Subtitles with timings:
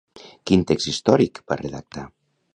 [0.51, 2.09] Quin text històric va redactar?